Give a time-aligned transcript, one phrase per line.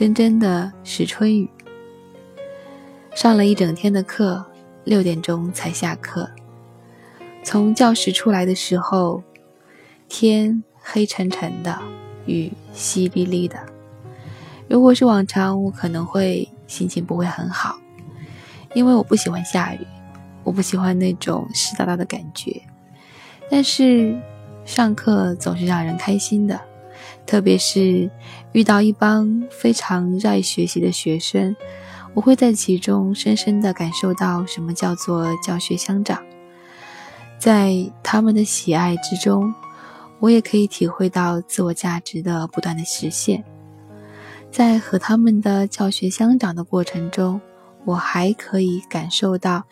[0.00, 1.46] 真真的是春雨。
[3.14, 4.42] 上了一整天的课，
[4.84, 6.26] 六点钟才下课。
[7.44, 9.22] 从教室出来的时候，
[10.08, 11.78] 天黑沉沉的，
[12.24, 13.58] 雨淅沥沥的。
[14.70, 17.78] 如果是往常，我可能会心情不会很好，
[18.72, 19.86] 因为我不喜欢下雨，
[20.42, 22.58] 我不喜欢那种湿哒哒的感觉。
[23.50, 24.18] 但是
[24.64, 26.58] 上课总是让人开心的。
[27.26, 28.10] 特别是
[28.52, 31.54] 遇到一帮非常热爱学习的学生，
[32.14, 36.22] 我会在其中深深地感受到什么叫做教学相长。
[37.38, 39.54] 在他们的喜爱之中，
[40.18, 43.42] 我也可以体会到自我价值的不断的实现。
[44.50, 47.40] 在和他们的教学相长的过程中，
[47.84, 49.64] 我还可以感受到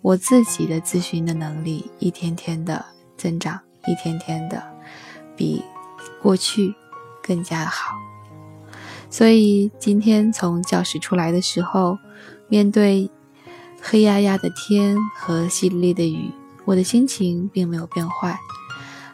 [0.00, 2.82] 我自己的咨询的能力一天天的
[3.18, 4.62] 增长，一天天的
[5.36, 5.62] 比
[6.22, 6.74] 过去。
[7.22, 7.94] 更加好，
[9.08, 11.98] 所以今天从教室出来的时候，
[12.48, 13.08] 面对
[13.80, 16.32] 黑压压的天和淅沥沥的雨，
[16.64, 18.36] 我的心情并没有变坏，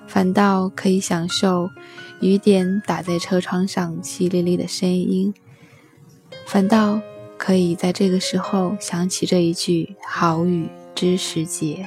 [0.07, 1.69] 反倒可以享受
[2.21, 5.35] 雨点打在车窗上淅沥沥的声音，
[6.47, 6.99] 反倒
[7.37, 11.87] 可以在这个时候想起这一句“好雨知时节，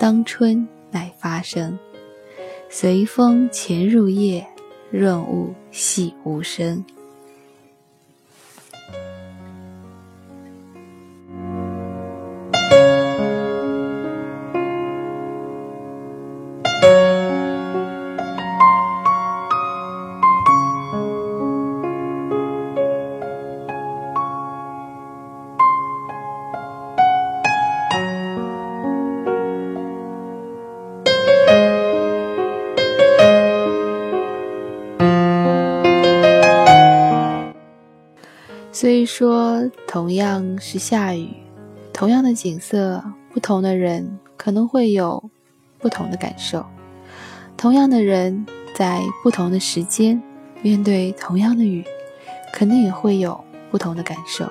[0.00, 1.78] 当春乃发生，
[2.68, 4.44] 随风潜入夜”。
[4.90, 6.84] 润物细无声。
[38.80, 41.28] 所以说，同样是下雨，
[41.92, 43.02] 同样的景色，
[43.32, 45.32] 不同的人可能会有
[45.80, 46.64] 不同的感受。
[47.56, 48.46] 同样的人
[48.76, 50.22] 在不同的时间
[50.62, 51.84] 面对同样的雨，
[52.52, 54.48] 可能也会有不同的感受。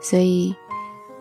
[0.00, 0.56] 所以，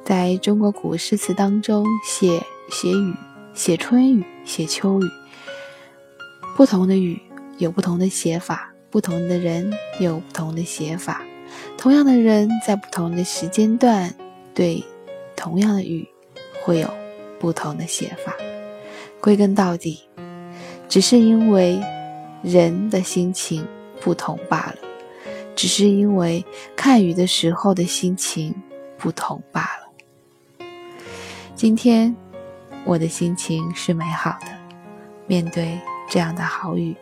[0.06, 3.14] 在中国古诗词当中，写写雨、
[3.54, 5.06] 写春雨、写秋雨，
[6.56, 7.22] 不同的雨
[7.58, 11.22] 有不同的写法，不同的人有不同的写法。
[11.78, 14.14] 同样的人在不同的时间段，
[14.54, 14.84] 对
[15.36, 16.08] 同样的雨，
[16.64, 16.90] 会有
[17.40, 18.36] 不同的写法。
[19.22, 20.02] 归根到底，
[20.88, 21.80] 只是因为
[22.42, 23.66] 人的心情
[24.00, 24.76] 不同罢了，
[25.56, 26.46] 只是因为
[26.76, 28.54] 看雨的时候的心情
[28.98, 30.66] 不同罢了。
[31.56, 32.16] 今天
[32.84, 34.48] 我的心情是美好的，
[35.26, 35.80] 面对
[36.10, 36.96] 这样的好雨，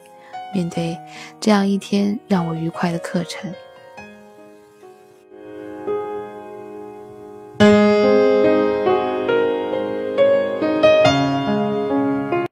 [0.53, 0.97] 面对
[1.41, 3.53] 这样一天让我愉快的课程。